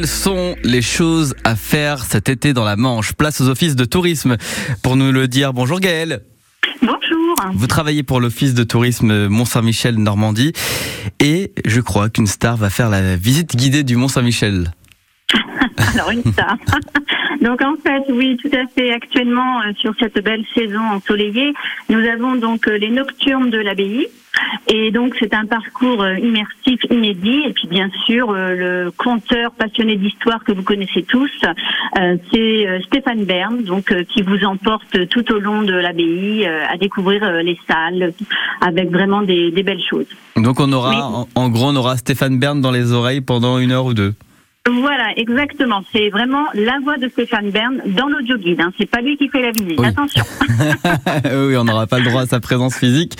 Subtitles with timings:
[0.00, 3.14] Quelles sont les choses à faire cet été dans la Manche?
[3.14, 4.36] Place aux offices de tourisme.
[4.80, 6.20] Pour nous le dire, bonjour Gaëlle.
[6.80, 7.34] Bonjour.
[7.54, 10.52] Vous travaillez pour l'office de tourisme Mont-Saint-Michel Normandie
[11.18, 14.70] et je crois qu'une star va faire la visite guidée du Mont-Saint-Michel.
[15.94, 16.56] Alors une star.
[17.42, 18.92] donc en fait, oui, tout à fait.
[18.92, 21.54] Actuellement, euh, sur cette belle saison ensoleillée,
[21.88, 24.06] nous avons donc euh, les nocturnes de l'abbaye.
[24.68, 27.42] Et donc c'est un parcours euh, immersif inédit.
[27.46, 31.30] Et puis bien sûr, le conteur passionné d'histoire que vous connaissez tous,
[32.32, 37.58] c'est Stéphane Bern, donc qui vous emporte tout au long de l'abbaye à découvrir les
[37.66, 38.12] salles
[38.60, 40.06] avec vraiment des, belles choses.
[40.36, 43.72] Donc on aura, en, en, gros, on aura Stéphane Bern dans les oreilles pendant une
[43.72, 44.14] heure ou deux.
[44.68, 45.82] Voilà, exactement.
[45.92, 48.60] C'est vraiment la voix de Stéphane Bern dans l'audio guide.
[48.60, 48.72] Hein.
[48.78, 49.82] C'est pas lui qui fait la visite.
[49.82, 50.24] Attention.
[51.24, 53.16] oui, on n'aura pas le droit à sa présence physique,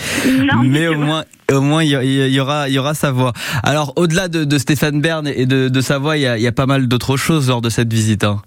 [0.65, 3.33] mais au moins, au moins, il y, aura, il y aura sa voix.
[3.63, 7.17] Alors, au-delà de, Stéphane Bern et de, sa voix, il y a, pas mal d'autres
[7.17, 8.25] choses lors de cette visite.
[8.25, 8.43] Hein.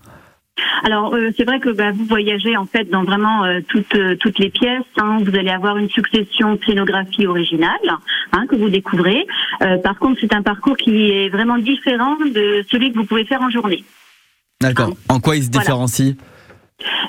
[0.84, 4.16] Alors euh, c'est vrai que bah, vous voyagez en fait dans vraiment euh, toutes euh,
[4.20, 4.82] toutes les pièces.
[4.98, 5.20] Hein.
[5.24, 7.78] Vous allez avoir une succession de scénographies originales
[8.32, 9.26] hein, que vous découvrez.
[9.84, 13.42] par contre, c'est un parcours qui est vraiment différent de celui que vous pouvez faire
[13.42, 13.84] en journée.
[14.62, 14.90] D'accord.
[14.90, 15.16] Hein.
[15.16, 16.16] En quoi il se différencie?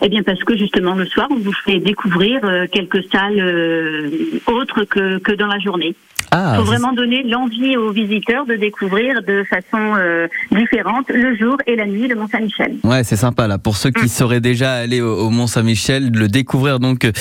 [0.00, 4.10] Eh bien parce que justement le soir on vous fait découvrir quelques salles
[4.46, 5.94] autres que, que dans la journée.
[6.34, 11.58] Ah, faut vraiment donner l'envie aux visiteurs de découvrir de façon euh, différente le jour
[11.66, 12.76] et la nuit le Mont Saint-Michel.
[12.84, 13.58] Ouais, c'est sympa là.
[13.58, 14.08] Pour ceux qui mm.
[14.08, 17.12] seraient déjà allés au, Mont Saint-Michel, le découvrir donc euh,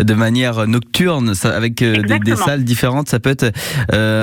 [0.00, 3.50] de manière nocturne, avec euh, des, des, salles différentes, ça peut être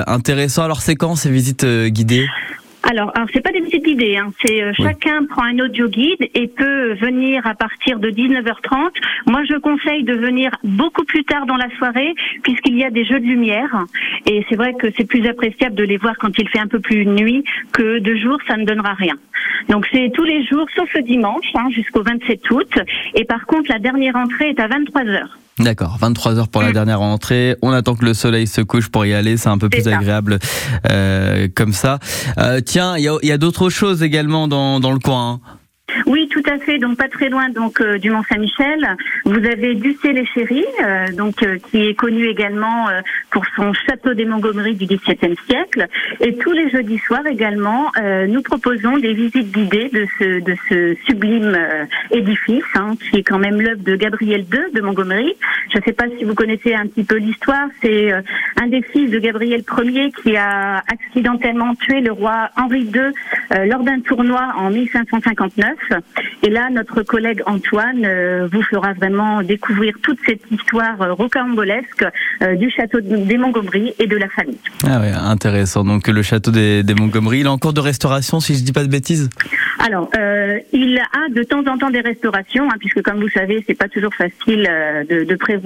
[0.06, 0.64] intéressant.
[0.64, 2.26] Alors c'est quand ces visites guidées?
[2.90, 4.32] Alors, alors c'est pas des visites guidées, hein.
[4.42, 8.94] c'est euh, chacun prend un audio guide et peut venir à partir de 19h30.
[9.26, 13.04] Moi, je conseille de venir beaucoup plus tard dans la soirée puisqu'il y a des
[13.04, 13.84] jeux de lumière
[14.24, 16.80] et c'est vrai que c'est plus appréciable de les voir quand il fait un peu
[16.80, 19.16] plus nuit que de jour, ça ne donnera rien.
[19.68, 22.78] Donc c'est tous les jours sauf le dimanche hein, jusqu'au 27 août
[23.14, 25.28] et par contre la dernière entrée est à 23h.
[25.58, 26.72] D'accord, 23h pour la mm.
[26.72, 27.56] dernière entrée.
[27.62, 30.38] On attend que le soleil se couche pour y aller, c'est un peu plus agréable
[30.90, 31.98] euh, comme ça.
[32.38, 35.40] Euh, tiens, il y a, d'autres choses également dans, dans le coin.
[35.44, 35.58] Hein.
[36.06, 36.78] Oui, tout à fait.
[36.78, 38.96] Donc pas très loin donc euh, du Mont Saint-Michel.
[39.24, 42.86] Vous avez Ducé les Chéris, euh, donc euh, qui est connu également
[43.30, 45.86] pour son château des Montgomery du XVIIe siècle.
[46.20, 47.90] Et tous les jeudis soirs également,
[48.28, 51.56] nous proposons des visites guidées de ce de ce sublime
[52.10, 55.34] édifice, hein, qui est quand même l'œuvre de Gabriel II de Montgomery.
[55.70, 57.68] Je ne sais pas si vous connaissez un petit peu l'histoire.
[57.82, 58.12] C'est
[58.56, 63.82] un des fils de Gabriel Ier qui a accidentellement tué le roi Henri II lors
[63.82, 65.74] d'un tournoi en 1559.
[66.42, 72.04] Et là, notre collègue Antoine euh, vous fera vraiment découvrir toute cette histoire euh, rocambolesque
[72.42, 74.58] euh, du château des Montgomery et de la famille.
[74.84, 75.84] Ah oui, intéressant.
[75.84, 78.72] Donc le château des, Montgomery, il est en cours de restauration, si je ne dis
[78.72, 79.28] pas de bêtises?
[79.78, 80.10] Alors,
[80.72, 83.88] il a de temps en temps des restaurations, hein, puisque comme vous savez, c'est pas
[83.88, 84.68] toujours facile
[85.08, 85.57] de, prévoir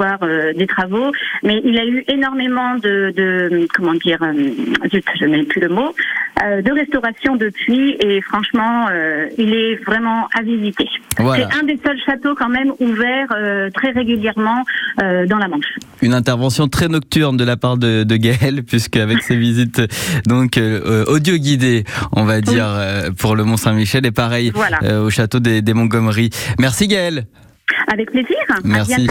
[0.57, 5.95] des travaux, mais il a eu énormément de, comment dire, je n'ai plus le mot,
[6.41, 8.89] de restauration depuis, et franchement,
[9.39, 10.89] il est vraiment à visiter.
[11.17, 14.65] C'est un des seuls châteaux quand même ouverts euh, très régulièrement
[15.03, 15.77] euh, dans la Manche.
[16.01, 19.83] Une intervention très nocturne de la part de, de Gaël, puisque avec ses visites
[20.27, 22.67] donc euh, audio guidées, on va dire
[23.19, 26.31] pour le Mont Saint-Michel, et pareil au château des, des Montgomery.
[26.59, 27.27] Merci Gaël.
[27.93, 28.37] Avec plaisir.
[28.65, 28.93] Merci.